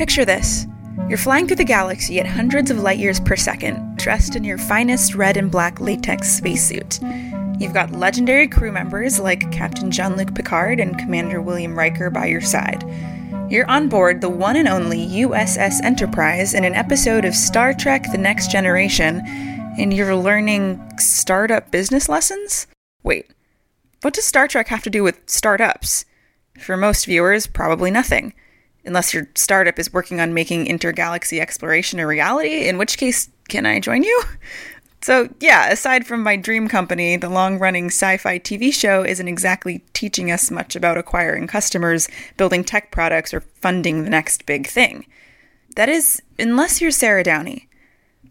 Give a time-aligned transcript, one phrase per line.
[0.00, 0.66] Picture this.
[1.10, 4.56] You're flying through the galaxy at hundreds of light years per second, dressed in your
[4.56, 7.00] finest red and black latex spacesuit.
[7.58, 12.24] You've got legendary crew members like Captain Jean Luc Picard and Commander William Riker by
[12.24, 12.82] your side.
[13.50, 18.10] You're on board the one and only USS Enterprise in an episode of Star Trek
[18.10, 19.20] The Next Generation,
[19.78, 22.66] and you're learning startup business lessons?
[23.02, 23.30] Wait,
[24.00, 26.06] what does Star Trek have to do with startups?
[26.58, 28.32] For most viewers, probably nothing.
[28.84, 33.66] Unless your startup is working on making intergalaxy exploration a reality, in which case, can
[33.66, 34.22] I join you?
[35.02, 39.28] So, yeah, aside from my dream company, the long running sci fi TV show isn't
[39.28, 44.66] exactly teaching us much about acquiring customers, building tech products, or funding the next big
[44.66, 45.06] thing.
[45.74, 47.66] That is, unless you're Sarah Downey.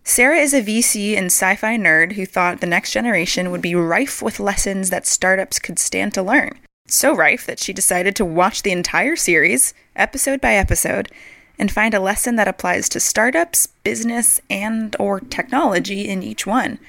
[0.04, 3.74] Sarah is a VC and sci fi nerd who thought the next generation would be
[3.74, 8.26] rife with lessons that startups could stand to learn so rife that she decided to
[8.26, 11.12] watch the entire series, episode by episode,
[11.58, 16.80] and find a lesson that applies to startups, business, and or technology in each one.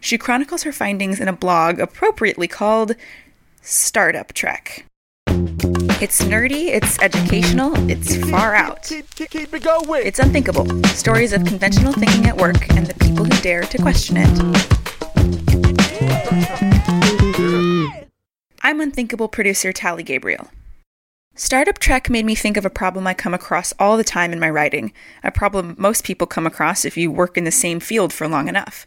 [0.00, 2.96] She chronicles her findings in a blog appropriately called
[3.62, 4.84] Startup Trek.
[6.02, 8.90] It's nerdy, it's educational, it's far out.
[8.90, 10.66] It's unthinkable.
[10.86, 14.70] Stories of conventional thinking at work and the people who dare to question it.
[18.70, 20.46] I'm Unthinkable producer Tally Gabriel.
[21.34, 24.38] Startup Trek made me think of a problem I come across all the time in
[24.38, 24.92] my writing,
[25.24, 28.46] a problem most people come across if you work in the same field for long
[28.46, 28.86] enough.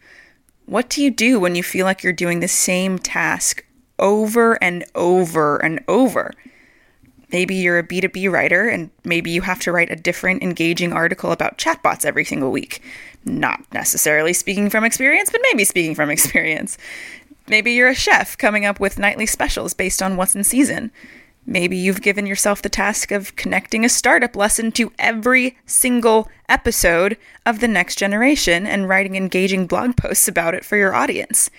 [0.67, 3.66] What do you do when you feel like you're doing the same task
[4.00, 6.31] over and over and over?
[7.34, 11.34] Maybe you're a B2B writer and maybe you have to write a different, engaging article
[11.34, 12.81] about chatbots every single week.
[13.26, 16.78] Not necessarily speaking from experience, but maybe speaking from experience.
[17.47, 20.91] Maybe you're a chef coming up with nightly specials based on what's in season.
[21.45, 27.17] Maybe you've given yourself the task of connecting a startup lesson to every single episode
[27.45, 31.49] of The Next Generation and writing engaging blog posts about it for your audience.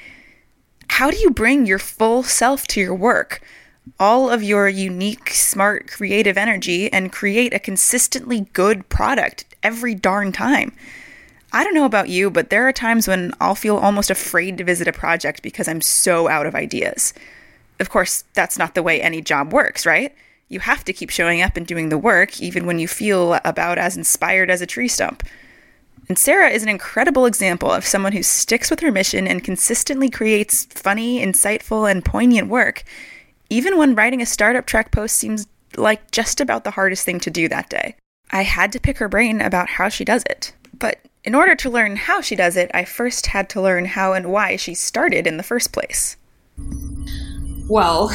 [0.89, 3.43] How do you bring your full self to your work,
[4.01, 10.33] all of your unique, smart, creative energy, and create a consistently good product every darn
[10.33, 10.73] time?
[11.55, 14.65] I don't know about you, but there are times when I'll feel almost afraid to
[14.65, 17.15] visit a project because I'm so out of ideas.
[17.79, 20.13] Of course, that's not the way any job works, right?
[20.49, 23.79] You have to keep showing up and doing the work even when you feel about
[23.79, 25.23] as inspired as a tree stump.
[26.09, 30.11] And Sarah is an incredible example of someone who sticks with her mission and consistently
[30.11, 32.83] creates funny, insightful, and poignant work,
[33.49, 37.31] even when writing a Startup Trek post seems like just about the hardest thing to
[37.31, 37.95] do that day.
[38.33, 40.53] I had to pick her brain about how she does it.
[40.79, 44.13] But in order to learn how she does it, I first had to learn how
[44.13, 46.17] and why she started in the first place.
[47.69, 48.11] Well,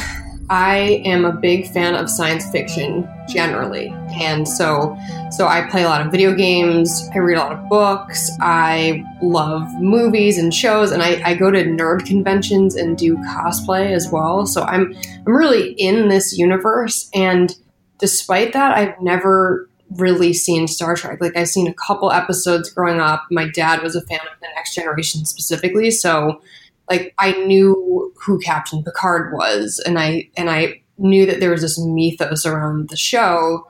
[0.50, 3.94] I am a big fan of science fiction generally.
[4.14, 4.98] And so
[5.30, 9.04] so I play a lot of video games, I read a lot of books, I
[9.22, 14.10] love movies and shows, and I, I go to nerd conventions and do cosplay as
[14.10, 14.44] well.
[14.44, 14.92] So I'm
[15.24, 17.54] I'm really in this universe and
[17.98, 21.20] despite that I've never really seen Star Trek.
[21.20, 23.26] Like I've seen a couple episodes growing up.
[23.30, 26.40] My dad was a fan of the Next Generation specifically, so
[26.88, 31.62] like I knew who Captain Picard was, and I and I knew that there was
[31.62, 33.66] this mythos around the show.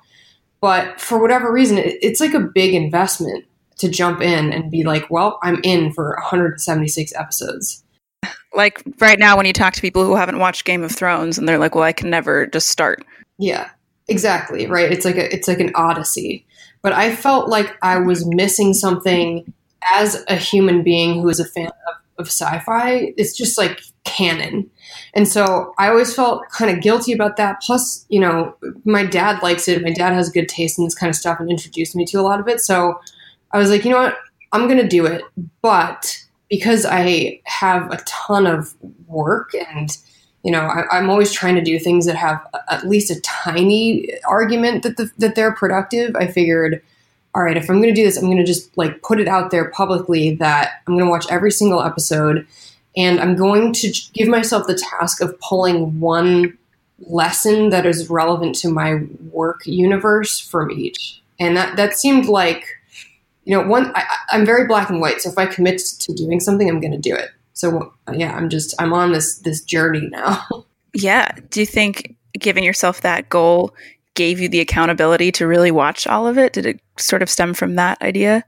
[0.61, 3.45] But for whatever reason, it, it's like a big investment
[3.79, 7.83] to jump in and be like, well, I'm in for 176 episodes.
[8.53, 11.49] Like right now, when you talk to people who haven't watched Game of Thrones, and
[11.49, 13.05] they're like, well, I can never just start.
[13.39, 13.71] Yeah,
[14.11, 14.93] Exactly, right?
[14.93, 16.45] It's like a it's like an odyssey.
[16.83, 19.53] But I felt like I was missing something
[19.93, 23.15] as a human being who is a fan of, of sci-fi.
[23.17, 24.69] It's just like canon.
[25.15, 27.63] And so I always felt kind of guilty about that.
[27.63, 29.83] Plus, you know, my dad likes it.
[29.83, 32.23] My dad has good taste in this kind of stuff and introduced me to a
[32.23, 32.61] lot of it.
[32.61, 32.99] So
[33.53, 34.17] I was like, you know what?
[34.53, 35.23] I'm going to do it.
[35.63, 36.19] But
[36.49, 38.75] because I have a ton of
[39.07, 39.97] work and
[40.43, 44.09] you know, I, am always trying to do things that have at least a tiny
[44.25, 46.17] argument that the, that they're productive.
[46.17, 46.83] I figured,
[47.35, 49.29] all right, if I'm going to do this, I'm going to just like put it
[49.29, 52.47] out there publicly that I'm going to watch every single episode,
[52.97, 56.57] and I'm going to give myself the task of pulling one
[57.01, 61.23] lesson that is relevant to my work universe from each.
[61.39, 62.65] And that that seemed like,
[63.45, 65.21] you know, one I, I'm very black and white.
[65.21, 67.31] So if I commit to doing something, I'm going to do it.
[67.53, 70.47] So yeah, I'm just I'm on this this journey now.
[70.93, 71.31] Yeah.
[71.51, 73.73] Do you think giving yourself that goal
[74.15, 76.53] gave you the accountability to really watch all of it?
[76.53, 78.45] Did it sort of stem from that idea?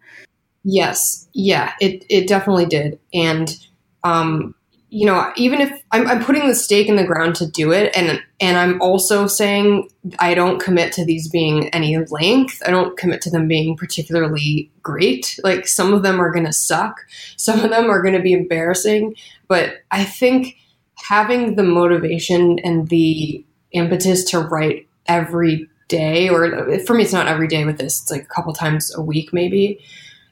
[0.65, 1.29] Yes.
[1.35, 2.99] Yeah, it it definitely did.
[3.15, 3.57] And
[4.03, 4.57] um
[4.95, 7.91] you know, even if I'm, I'm, putting the stake in the ground to do it,
[7.97, 12.63] and and I'm also saying I don't commit to these being any length.
[12.67, 15.41] I don't commit to them being particularly great.
[15.43, 17.07] Like some of them are going to suck,
[17.39, 19.17] some of them are going to be embarrassing.
[19.49, 20.59] But I think
[20.97, 27.29] having the motivation and the impetus to write every day, or for me, it's not
[27.29, 28.03] every day with this.
[28.03, 29.83] It's like a couple times a week, maybe.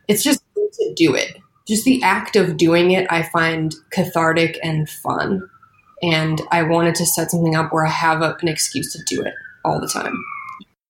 [0.07, 1.39] It's just to do it
[1.71, 5.49] just the act of doing it, I find cathartic and fun.
[6.03, 9.23] And I wanted to set something up where I have a, an excuse to do
[9.23, 9.35] it
[9.65, 10.23] all the time.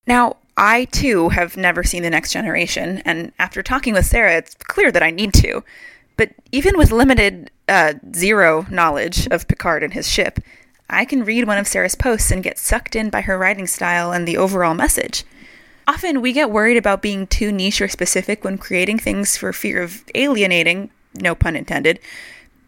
[0.07, 4.55] Now, I too have never seen The Next Generation, and after talking with Sarah, it's
[4.55, 5.63] clear that I need to.
[6.17, 10.39] But even with limited, uh, zero knowledge of Picard and his ship,
[10.89, 14.13] I can read one of Sarah's posts and get sucked in by her writing style
[14.13, 15.25] and the overall message.
[15.87, 19.83] Often we get worried about being too niche or specific when creating things for fear
[19.83, 21.99] of alienating, no pun intended,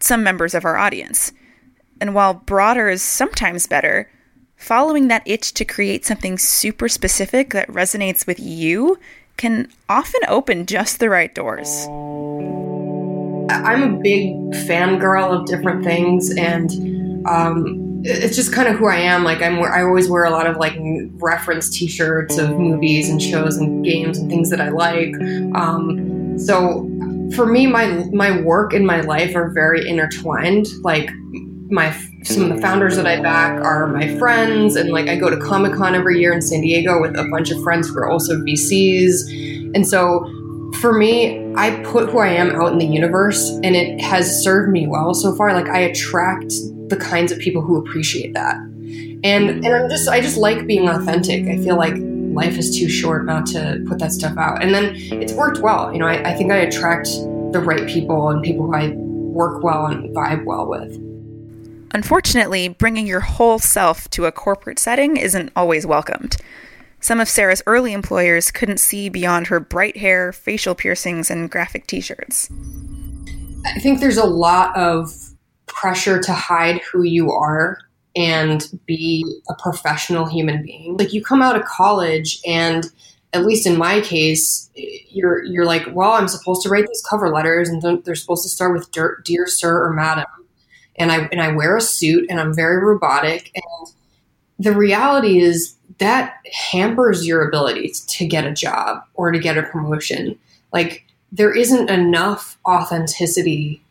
[0.01, 1.33] some members of our audience.
[2.01, 4.11] And while broader is sometimes better,
[4.57, 8.99] following that itch to create something super specific that resonates with you
[9.37, 11.87] can often open just the right doors.
[13.51, 14.35] I'm a big
[14.67, 19.25] fangirl of different things, and um, it's just kind of who I am.
[19.25, 20.75] Like I'm, I always wear a lot of like
[21.15, 25.15] reference T-shirts of movies and shows and games and things that I like.
[25.55, 26.89] Um, so
[27.35, 30.67] for me, my my work and my life are very intertwined.
[30.83, 31.11] Like
[31.71, 35.31] my some of the founders that I back are my friends, and like I go
[35.31, 38.11] to Comic Con every year in San Diego with a bunch of friends who are
[38.11, 40.29] also VCs, and so
[40.81, 44.73] for me, I put who I am out in the universe, and it has served
[44.73, 45.53] me well so far.
[45.53, 46.53] Like I attract
[46.93, 48.57] the kinds of people who appreciate that.
[49.25, 51.47] And and I'm just I just like being authentic.
[51.47, 54.63] I feel like life is too short not to put that stuff out.
[54.63, 55.93] And then it's worked well.
[55.93, 57.09] You know, I, I think I attract
[57.53, 60.99] the right people and people who I work well and vibe well with.
[61.95, 66.37] Unfortunately, bringing your whole self to a corporate setting isn't always welcomed.
[67.01, 71.87] Some of Sarah's early employers couldn't see beyond her bright hair, facial piercings, and graphic
[71.87, 72.49] t shirts.
[73.67, 75.32] I think there's a lot of
[75.67, 77.79] pressure to hide who you are
[78.15, 80.97] and be a professional human being.
[80.97, 82.85] Like you come out of college and
[83.33, 87.31] at least in my case, you're you're like, well, I'm supposed to write these cover
[87.31, 88.91] letters and they're supposed to start with
[89.25, 90.27] dear sir or madam.
[90.97, 93.95] And I and I wear a suit and I'm very robotic and
[94.59, 99.63] the reality is that hampers your ability to get a job or to get a
[99.63, 100.39] promotion.
[100.73, 103.83] Like there isn't enough authenticity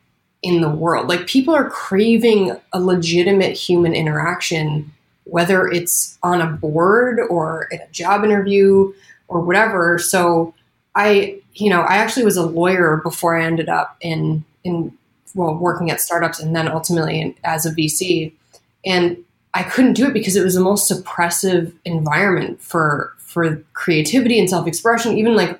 [0.41, 1.07] in the world.
[1.07, 4.91] Like people are craving a legitimate human interaction,
[5.25, 8.91] whether it's on a board or in a job interview
[9.27, 9.99] or whatever.
[9.99, 10.53] So
[10.95, 14.95] I, you know, I actually was a lawyer before I ended up in in
[15.35, 18.33] well working at startups and then ultimately as a VC.
[18.85, 19.17] And
[19.53, 24.49] I couldn't do it because it was the most suppressive environment for for creativity and
[24.49, 25.59] self-expression, even like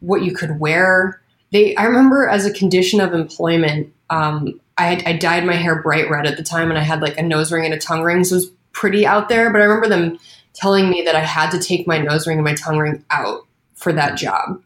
[0.00, 1.20] what you could wear.
[1.52, 6.10] They I remember as a condition of employment, um, I, I dyed my hair bright
[6.10, 8.24] red at the time, and I had like a nose ring and a tongue ring,
[8.24, 9.50] so it was pretty out there.
[9.50, 10.18] But I remember them
[10.52, 13.46] telling me that I had to take my nose ring and my tongue ring out
[13.74, 14.62] for that job,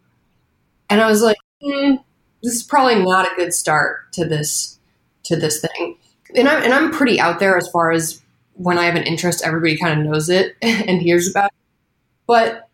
[0.91, 2.03] and I was like, mm,
[2.43, 4.81] "This is probably not a good start to this
[5.25, 5.97] to this thing."
[6.35, 8.21] And I'm and I'm pretty out there as far as
[8.55, 11.59] when I have an interest, everybody kind of knows it and hears about it.
[12.27, 12.69] But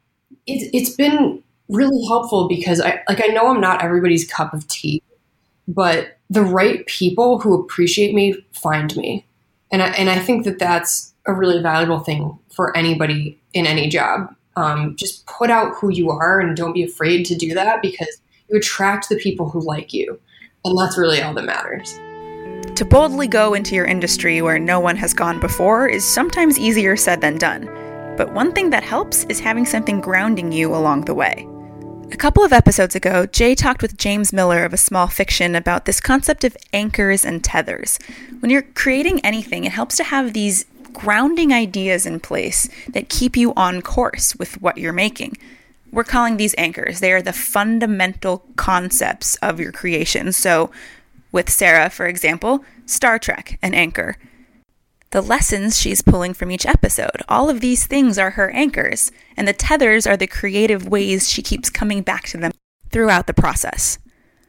[0.47, 4.67] it, it's been really helpful because I like I know I'm not everybody's cup of
[4.69, 5.03] tea,
[5.69, 9.27] but the right people who appreciate me find me.
[9.71, 13.89] And I, and I think that that's a really valuable thing for anybody in any
[13.89, 14.35] job.
[14.57, 18.19] Um, just put out who you are and don't be afraid to do that because
[18.49, 20.19] you attract the people who like you.
[20.65, 22.01] And that's really all that matters.
[22.77, 26.97] To boldly go into your industry where no one has gone before is sometimes easier
[26.97, 27.67] said than done.
[28.17, 31.47] But one thing that helps is having something grounding you along the way.
[32.13, 35.87] A couple of episodes ago, Jay talked with James Miller of A Small Fiction about
[35.87, 37.99] this concept of anchors and tethers.
[38.41, 43.35] When you're creating anything, it helps to have these grounding ideas in place that keep
[43.35, 45.39] you on course with what you're making.
[45.91, 47.01] We're calling these anchors.
[47.01, 50.33] They are the fundamental concepts of your creation.
[50.33, 50.71] So,
[51.33, 54.19] with Sarah, for example, Star Trek, an anchor
[55.13, 57.23] the lessons she's pulling from each episode.
[57.29, 61.43] All of these things are her anchors, and the tethers are the creative ways she
[61.43, 62.53] keeps coming back to them
[62.91, 63.99] throughout the process.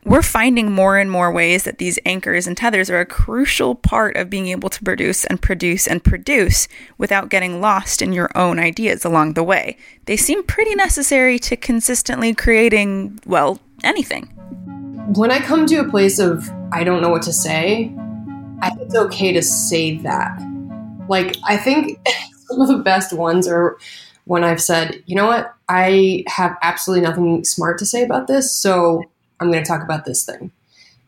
[0.05, 4.17] We're finding more and more ways that these anchors and tethers are a crucial part
[4.17, 6.67] of being able to produce and produce and produce
[6.97, 9.77] without getting lost in your own ideas along the way.
[10.05, 14.25] They seem pretty necessary to consistently creating, well, anything.
[15.15, 17.93] When I come to a place of I don't know what to say,
[18.61, 20.52] I think it's okay to say that.
[21.07, 21.99] Like, I think
[22.47, 23.77] some of the best ones are
[24.25, 28.55] when I've said, you know what, I have absolutely nothing smart to say about this,
[28.55, 29.03] so
[29.39, 30.51] I'm going to talk about this thing.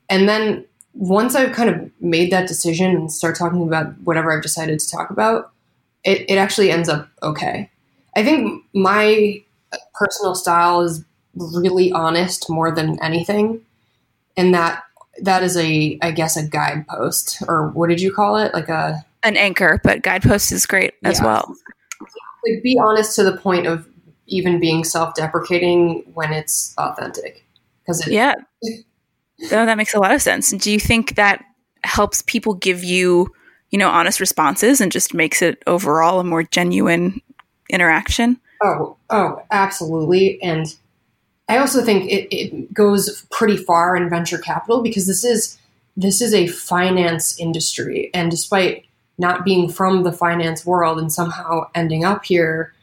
[0.10, 4.44] And then once I've kind of made that decision and start talking about whatever I've
[4.44, 5.52] decided to talk about,
[6.04, 7.70] it, it actually ends up okay.
[8.16, 9.42] I think my
[9.74, 11.04] uh, personal style is
[11.36, 13.62] really honest more than anything.
[14.38, 14.84] And that
[15.22, 18.54] that is a I guess a guidepost or what did you call it?
[18.54, 21.26] Like a an anchor, but guidepost is great as yeah.
[21.26, 21.56] well.
[22.48, 23.88] Like be honest to the point of
[24.28, 27.44] even being self-deprecating when it's authentic.
[27.82, 28.34] Because Yeah.
[28.64, 30.52] oh, that makes a lot of sense.
[30.52, 31.44] Do you think that
[31.84, 33.32] helps people give you,
[33.70, 37.22] you know, honest responses and just makes it overall a more genuine
[37.70, 38.40] interaction?
[38.64, 40.42] Oh, oh, absolutely.
[40.42, 40.74] And
[41.48, 45.58] I also think it, it goes pretty far in venture capital because this is
[45.98, 48.85] this is a finance industry, and despite
[49.18, 52.74] not being from the finance world and somehow ending up here,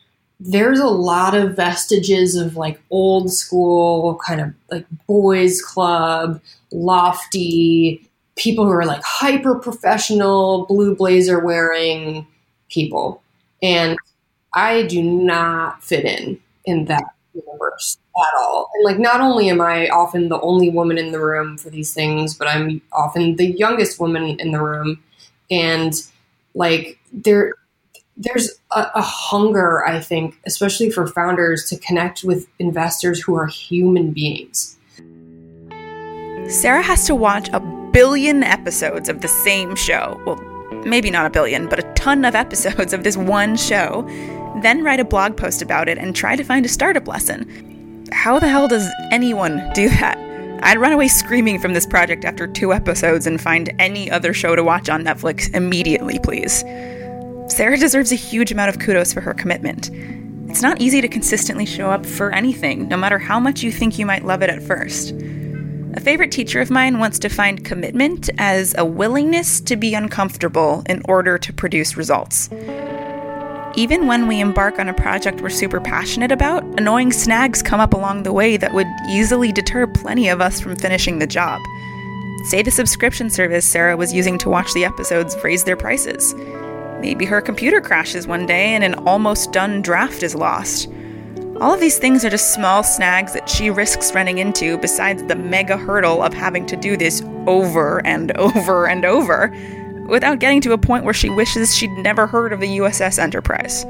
[0.41, 6.41] there's a lot of vestiges of like old school kind of like boys club,
[6.73, 12.27] lofty people who are like hyper professional, blue blazer wearing
[12.71, 13.23] people.
[13.62, 13.97] And
[14.55, 18.71] I do not fit in in that universe at all.
[18.75, 21.95] And like, not only am I often the only woman in the room for these
[21.95, 25.03] things, but I'm often the youngest woman in the room.
[25.51, 25.95] And
[26.55, 27.55] like, there,
[28.17, 33.47] there's a, a hunger, I think, especially for founders to connect with investors who are
[33.47, 34.77] human beings.
[36.49, 37.61] Sarah has to watch a
[37.93, 40.21] billion episodes of the same show.
[40.27, 40.37] Well,
[40.85, 44.07] maybe not a billion, but a ton of episodes of this one show
[44.61, 48.07] then write a blog post about it and try to find a startup lesson.
[48.13, 50.19] How the hell does anyone do that?
[50.64, 54.54] I'd run away screaming from this project after two episodes and find any other show
[54.54, 56.61] to watch on Netflix immediately, please.
[57.49, 59.90] Sarah deserves a huge amount of kudos for her commitment.
[60.49, 63.99] It's not easy to consistently show up for anything, no matter how much you think
[63.99, 65.12] you might love it at first.
[65.95, 71.02] A favorite teacher of mine once defined commitment as a willingness to be uncomfortable in
[71.07, 72.49] order to produce results.
[73.75, 77.95] Even when we embark on a project we're super passionate about, annoying snags come up
[77.95, 81.59] along the way that would easily deter plenty of us from finishing the job.
[82.45, 86.35] Say the subscription service Sarah was using to watch the episodes raised their prices.
[87.00, 90.91] Maybe her computer crashes one day and an almost done draft is lost.
[91.59, 95.37] All of these things are just small snags that she risks running into, besides the
[95.37, 99.50] mega hurdle of having to do this over and over and over
[100.07, 103.85] without getting to a point where she wishes she'd never heard of the USS Enterprise.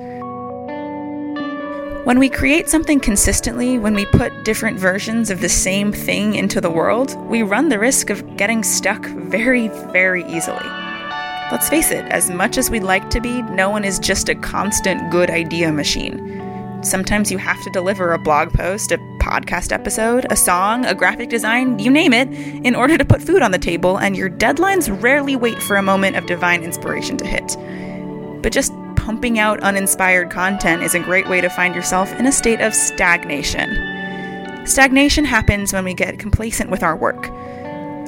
[2.04, 6.61] When we create something consistently, when we put different versions of the same thing into
[6.61, 10.66] the world, we run the risk of getting stuck very, very easily.
[11.52, 14.35] Let's face it, as much as we'd like to be, no one is just a
[14.35, 16.40] constant good idea machine.
[16.82, 21.28] Sometimes you have to deliver a blog post, a podcast episode, a song, a graphic
[21.28, 22.28] design, you name it,
[22.66, 25.82] in order to put food on the table, and your deadlines rarely wait for a
[25.82, 27.56] moment of divine inspiration to hit.
[28.42, 32.32] But just pumping out uninspired content is a great way to find yourself in a
[32.32, 34.66] state of stagnation.
[34.66, 37.30] Stagnation happens when we get complacent with our work.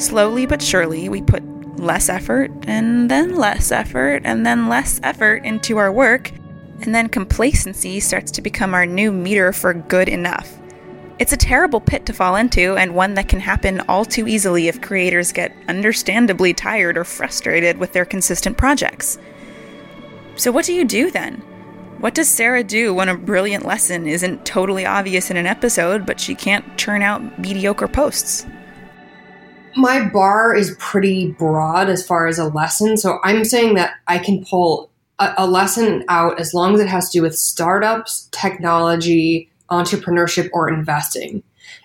[0.00, 1.44] Slowly but surely, we put
[1.78, 6.32] less effort, and then less effort, and then less effort into our work
[6.84, 10.58] and then complacency starts to become our new meter for good enough.
[11.18, 14.68] It's a terrible pit to fall into, and one that can happen all too easily
[14.68, 19.16] if creators get understandably tired or frustrated with their consistent projects.
[20.36, 21.36] So, what do you do then?
[22.00, 26.18] What does Sarah do when a brilliant lesson isn't totally obvious in an episode, but
[26.18, 28.44] she can't churn out mediocre posts?
[29.76, 34.18] My bar is pretty broad as far as a lesson, so I'm saying that I
[34.18, 38.28] can pull a, a lesson out as long as it has to do with startups,
[38.32, 41.42] technology, entrepreneurship, or investing.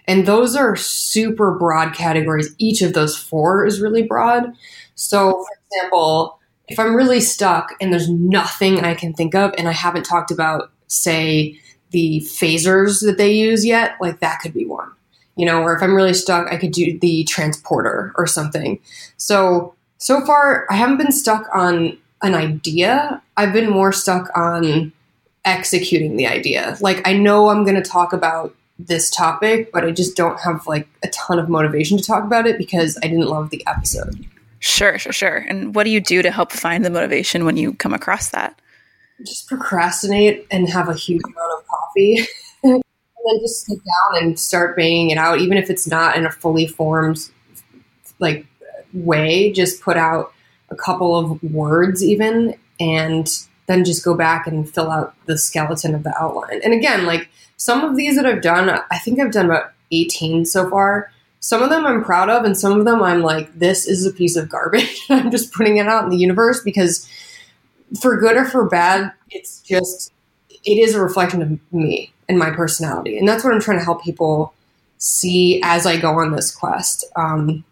[0.07, 2.53] And those are super broad categories.
[2.57, 4.53] Each of those four is really broad.
[4.95, 9.67] So, for example, if I'm really stuck and there's nothing I can think of, and
[9.67, 11.59] I haven't talked about, say,
[11.91, 14.91] the phasers that they use yet, like that could be one.
[15.35, 18.79] You know, or if I'm really stuck, I could do the transporter or something.
[19.17, 23.21] So, so far, I haven't been stuck on an idea.
[23.37, 24.91] I've been more stuck on
[25.45, 26.77] executing the idea.
[26.81, 30.65] Like I know I'm going to talk about this topic, but I just don't have
[30.65, 34.25] like a ton of motivation to talk about it because I didn't love the episode.
[34.59, 35.37] Sure, sure, sure.
[35.37, 38.59] And what do you do to help find the motivation when you come across that?
[39.25, 42.17] Just procrastinate and have a huge amount of coffee.
[42.63, 46.25] and then just sit down and start banging it out, even if it's not in
[46.25, 47.29] a fully formed
[48.19, 48.45] like
[48.93, 49.51] way.
[49.51, 50.33] Just put out
[50.71, 53.29] a couple of words even and
[53.67, 56.59] then just go back and fill out the skeleton of the outline.
[56.63, 60.45] And again, like some of these that I've done, I think I've done about 18
[60.45, 61.11] so far.
[61.39, 64.11] Some of them I'm proud of, and some of them I'm like, this is a
[64.11, 65.05] piece of garbage.
[65.09, 67.07] I'm just putting it out in the universe because,
[68.01, 70.11] for good or for bad, it's just,
[70.49, 73.17] it is a reflection of me and my personality.
[73.17, 74.53] And that's what I'm trying to help people
[74.97, 77.05] see as I go on this quest.
[77.15, 77.63] Um,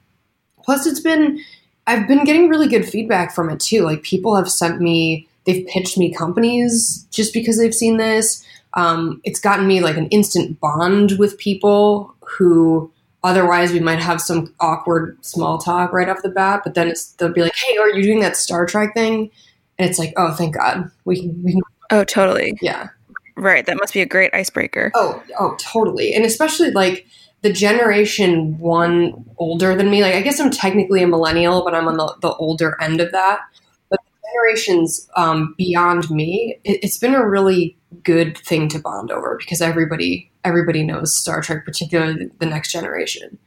[0.63, 1.43] plus, it's been,
[1.87, 3.81] I've been getting really good feedback from it too.
[3.81, 8.45] Like, people have sent me, they've pitched me companies just because they've seen this.
[8.73, 12.91] Um, it's gotten me like an instant bond with people who
[13.23, 17.33] otherwise we might have some awkward small talk right off the bat but then they'll
[17.33, 19.31] be like hey are you doing that star trek thing?
[19.79, 20.91] And it's like oh thank god.
[21.05, 22.57] We can, we can oh totally.
[22.61, 22.89] Yeah.
[23.35, 23.65] Right.
[23.65, 24.91] That must be a great icebreaker.
[24.95, 26.13] Oh oh totally.
[26.13, 27.07] And especially like
[27.41, 31.87] the generation one older than me like i guess i'm technically a millennial but i'm
[31.87, 33.41] on the, the older end of that
[33.89, 33.99] but
[34.33, 39.61] generations um, beyond me it, it's been a really good thing to bond over because
[39.61, 43.37] everybody everybody knows Star Trek, particularly the next generation.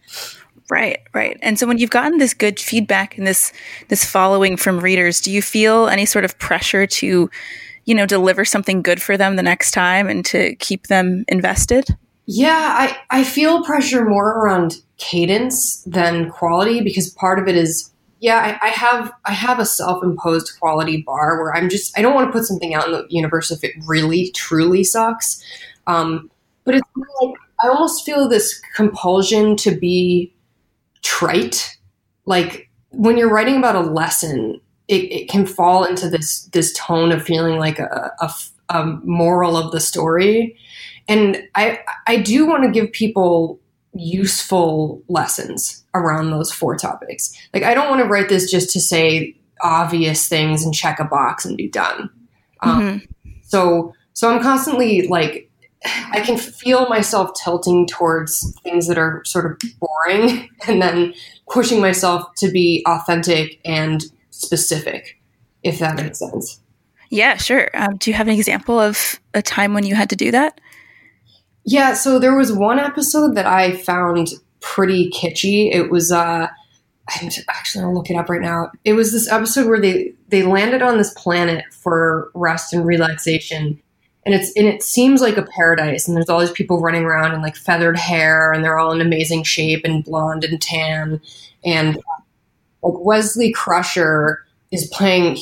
[0.71, 1.37] Right, right.
[1.43, 3.53] And so when you've gotten this good feedback and this
[3.89, 7.29] this following from readers, do you feel any sort of pressure to,
[7.87, 11.97] you know, deliver something good for them the next time and to keep them invested?
[12.33, 17.91] Yeah, I, I feel pressure more around cadence than quality because part of it is
[18.21, 22.15] yeah, I, I, have I have a self-imposed quality bar where I'm just I don't
[22.15, 25.43] want to put something out in the universe if it really truly sucks.
[25.89, 26.31] Um,
[26.65, 26.89] but it's
[27.21, 27.35] like
[27.65, 30.33] I almost feel this compulsion to be
[31.03, 31.79] trite.
[32.27, 37.11] Like when you're writing about a lesson, it, it can fall into this this tone
[37.11, 38.33] of feeling like a, a,
[38.69, 40.57] a moral of the story.
[41.11, 43.61] And I I do want to give people
[43.93, 47.37] useful lessons around those four topics.
[47.53, 51.05] Like, I don't want to write this just to say obvious things and check a
[51.05, 52.09] box and be done.
[52.61, 53.31] Um, mm-hmm.
[53.43, 55.51] So, so I'm constantly like,
[56.13, 61.15] I can feel myself tilting towards things that are sort of boring and then
[61.51, 65.19] pushing myself to be authentic and specific,
[65.63, 66.61] if that makes sense.
[67.11, 67.69] Yeah, sure.
[67.75, 70.61] Um, do you have an example of a time when you had to do that?
[71.71, 75.73] Yeah, so there was one episode that I found pretty kitschy.
[75.73, 76.49] It was uh
[77.09, 78.73] I'm actually gonna look it up right now.
[78.85, 83.81] It was this episode where they they landed on this planet for rest and relaxation.
[84.27, 87.35] And it's and it seems like a paradise and there's all these people running around
[87.35, 91.21] in like feathered hair and they're all in amazing shape and blonde and tan
[91.65, 92.05] and like
[92.83, 95.39] Wesley Crusher is playing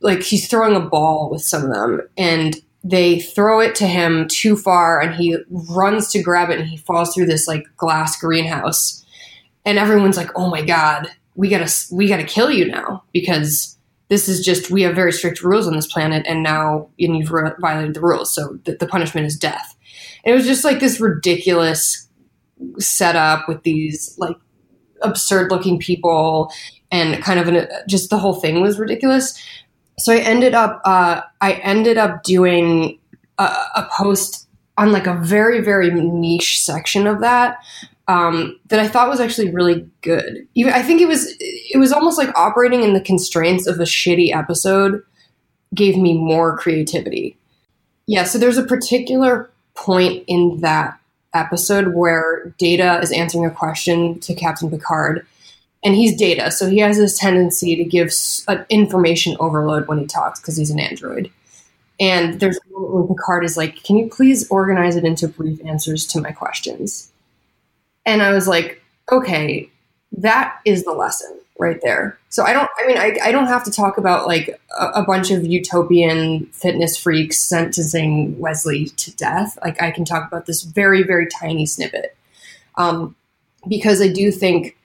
[0.00, 2.56] like he's throwing a ball with some of them and
[2.88, 5.36] they throw it to him too far and he
[5.70, 9.04] runs to grab it and he falls through this like glass greenhouse.
[9.64, 13.76] And everyone's like oh my god we gotta we gotta kill you now because
[14.08, 17.32] this is just we have very strict rules on this planet and now and you've
[17.60, 19.76] violated the rules so the, the punishment is death.
[20.24, 22.08] And it was just like this ridiculous
[22.78, 24.36] setup with these like
[25.02, 26.50] absurd looking people
[26.90, 29.38] and kind of an, uh, just the whole thing was ridiculous
[29.98, 32.98] so I ended up uh, I ended up doing
[33.38, 34.46] a, a, post
[34.78, 37.58] on like a very very niche section of that
[38.08, 40.46] um, that I thought was actually really good.
[40.54, 43.84] Even I think it was it was almost like operating in the constraints of a
[43.84, 45.02] shitty episode
[45.74, 47.36] gave me more creativity.
[48.06, 50.98] Yeah, so there's a particular point in that
[51.34, 55.26] episode where Data is answering a question to Captain Picard
[55.86, 58.10] and he's data, so he has this tendency to give
[58.68, 61.30] information overload when he talks because he's an android.
[62.00, 65.64] And there's a moment when Picard is like, "Can you please organize it into brief
[65.64, 67.12] answers to my questions?"
[68.04, 69.70] And I was like, "Okay,
[70.18, 73.62] that is the lesson right there." So I don't, I mean, I, I don't have
[73.62, 79.56] to talk about like a, a bunch of utopian fitness freaks sentencing Wesley to death.
[79.62, 82.16] Like I can talk about this very, very tiny snippet,
[82.74, 83.14] um,
[83.68, 84.75] because I do think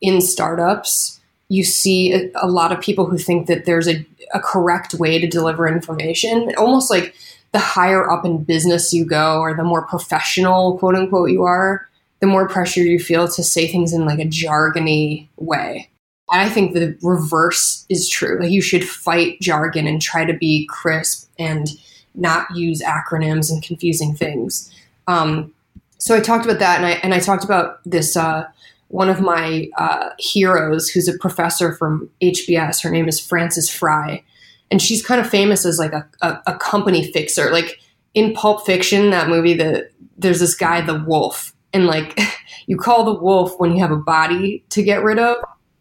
[0.00, 4.40] in startups, you see a, a, lot of people who think that there's a, a
[4.40, 7.14] correct way to deliver information, almost like
[7.52, 11.88] the higher up in business you go or the more professional, quote unquote, you are,
[12.20, 15.90] the more pressure you feel to say things in like a jargony way.
[16.30, 18.38] I think the reverse is true.
[18.40, 21.68] Like you should fight jargon and try to be crisp and
[22.14, 24.72] not use acronyms and confusing things.
[25.08, 25.52] Um,
[25.98, 28.46] so I talked about that, and I and I talked about this uh,
[28.90, 32.82] one of my uh, heroes, who's a professor from HBS.
[32.82, 34.24] Her name is Frances Frei,
[34.70, 37.52] and she's kind of famous as like a, a, a company fixer.
[37.52, 37.78] Like
[38.14, 42.18] in Pulp Fiction, that movie, the there's this guy, the Wolf, and like
[42.66, 45.36] you call the wolf when you have a body to get rid of.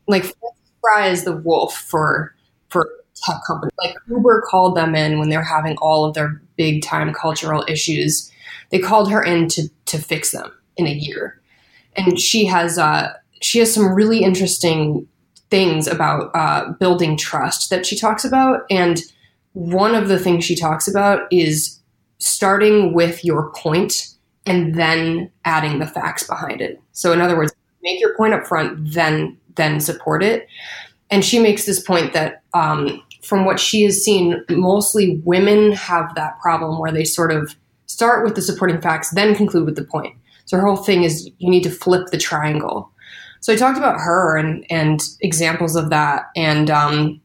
[0.07, 2.35] Like Frances Frei is the wolf for
[2.69, 3.73] for tech companies.
[3.83, 7.65] Like Uber called them in when they were having all of their big time cultural
[7.67, 8.31] issues.
[8.69, 11.38] They called her in to to fix them in a year,
[11.99, 15.07] and she has uh, she has some really interesting
[15.49, 18.61] things about uh, building trust that she talks about.
[18.69, 19.01] And
[19.53, 21.79] one of the things she talks about is
[22.19, 26.79] starting with your point and then adding the facts behind it.
[26.91, 30.47] So, in other words, make your point up front, then then support it.
[31.11, 36.13] And she makes this point that um, from what she has seen, mostly women have
[36.15, 37.55] that problem where they sort of
[37.87, 40.15] start with the supporting facts, then conclude with the point.
[40.49, 42.91] So her whole thing is you need to flip the triangle.
[43.39, 47.21] So I talked about her and and examples of that, and um,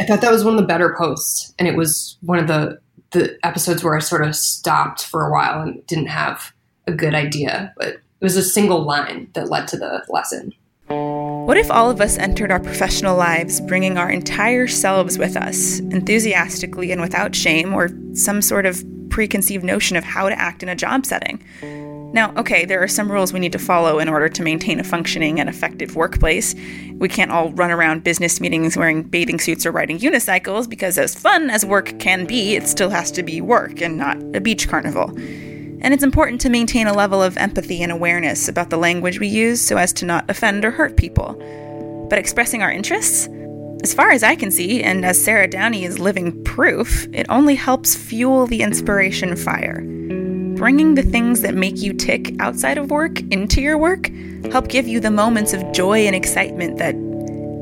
[0.00, 2.80] I thought that was one of the better posts, and it was one of the
[3.10, 6.54] the episodes where I sort of stopped for a while and didn't have
[6.86, 10.54] a good idea, but it was a single line that led to the lesson.
[10.86, 15.80] What if all of us entered our professional lives bringing our entire selves with us,
[15.80, 20.70] enthusiastically and without shame or some sort of preconceived notion of how to act in
[20.70, 21.44] a job setting?
[22.14, 24.84] Now, okay, there are some rules we need to follow in order to maintain a
[24.84, 26.54] functioning and effective workplace.
[26.92, 31.16] We can't all run around business meetings wearing bathing suits or riding unicycles because, as
[31.16, 34.68] fun as work can be, it still has to be work and not a beach
[34.68, 35.10] carnival.
[35.16, 39.26] And it's important to maintain a level of empathy and awareness about the language we
[39.26, 41.34] use so as to not offend or hurt people.
[42.08, 43.28] But expressing our interests?
[43.82, 47.56] As far as I can see, and as Sarah Downey is living proof, it only
[47.56, 49.84] helps fuel the inspiration fire.
[50.64, 54.10] Bringing the things that make you tick outside of work into your work
[54.50, 56.94] help give you the moments of joy and excitement that,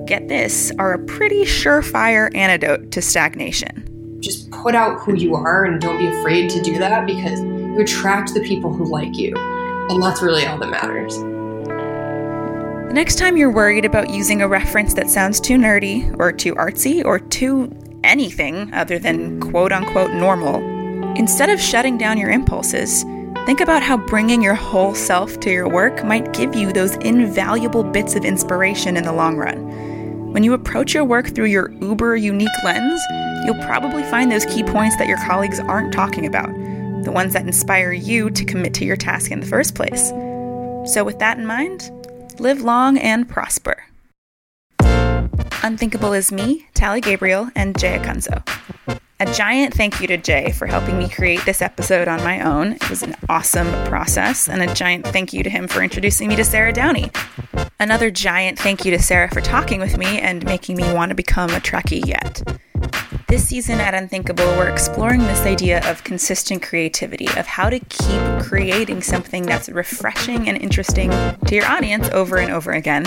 [0.07, 4.21] get this, are a pretty surefire antidote to stagnation.
[4.21, 7.81] Just put out who you are and don't be afraid to do that because you
[7.81, 9.35] attract the people who like you.
[9.91, 11.17] And that's really all that matters.
[11.17, 16.55] The next time you're worried about using a reference that sounds too nerdy or too
[16.55, 17.69] artsy or too
[18.05, 20.72] anything other than quote unquote normal,
[21.17, 23.03] instead of shutting down your impulses,
[23.47, 27.85] think about how bringing your whole self to your work might give you those invaluable
[27.85, 30.33] bits of inspiration in the long run.
[30.33, 33.01] When you approach your work through your uber unique lens,
[33.45, 36.51] you'll probably find those key points that your colleagues aren't talking about
[37.05, 40.09] the ones that inspire you to commit to your task in the first place.
[40.93, 41.91] So, with that in mind,
[42.39, 43.85] live long and prosper.
[45.65, 48.43] Unthinkable is me, Tally Gabriel, and Jay Acunzo.
[49.23, 52.73] A giant thank you to Jay for helping me create this episode on my own.
[52.73, 56.35] It was an awesome process, and a giant thank you to him for introducing me
[56.35, 57.13] to Sarah Downey.
[57.79, 61.15] Another giant thank you to Sarah for talking with me and making me want to
[61.15, 62.43] become a Trekkie yet.
[63.29, 68.43] This season at Unthinkable, we're exploring this idea of consistent creativity, of how to keep
[68.43, 71.11] creating something that's refreshing and interesting
[71.47, 73.07] to your audience over and over again.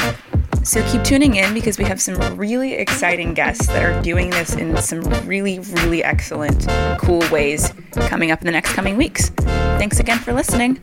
[0.66, 4.56] So keep tuning in because we have some really exciting guests that are doing this
[4.56, 6.68] in some really, really excellent,
[7.00, 9.30] cool ways coming up in the next coming weeks.
[9.30, 10.80] Thanks again for listening.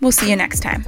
[0.00, 0.82] We'll see you next time.